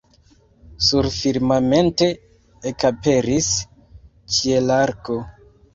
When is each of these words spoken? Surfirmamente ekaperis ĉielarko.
Surfirmamente 0.85 2.09
ekaperis 2.73 3.53
ĉielarko. 4.39 5.25